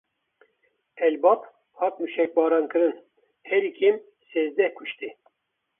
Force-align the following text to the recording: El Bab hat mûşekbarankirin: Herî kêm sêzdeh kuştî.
El 1.05 1.15
Bab 1.23 1.41
hat 1.81 1.95
mûşekbarankirin: 2.01 2.93
Herî 3.49 3.71
kêm 3.79 3.95
sêzdeh 4.29 4.71
kuştî. 4.77 5.09